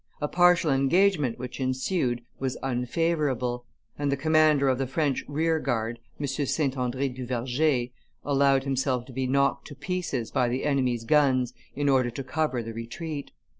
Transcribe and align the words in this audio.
A 0.19 0.27
partial 0.27 0.71
engagement, 0.71 1.37
which 1.37 1.59
ensued, 1.59 2.21
was 2.39 2.55
unfavorable; 2.63 3.67
and 3.99 4.11
the 4.11 4.17
commander 4.17 4.67
of 4.67 4.79
the 4.79 4.87
French 4.87 5.23
rear 5.27 5.59
guard, 5.59 5.99
M. 6.19 6.25
St. 6.25 6.75
Andre 6.75 7.07
du 7.07 7.23
Verger, 7.27 7.89
allowed 8.23 8.63
himself 8.63 9.05
to 9.05 9.13
be 9.13 9.27
knocked 9.27 9.67
to 9.67 9.75
pieces 9.75 10.31
by 10.31 10.49
the 10.49 10.65
enemy's 10.65 11.03
guns 11.05 11.53
in 11.75 11.87
order 11.87 12.09
to 12.09 12.23
cover 12.23 12.63
the 12.63 12.73
retreat. 12.73 13.29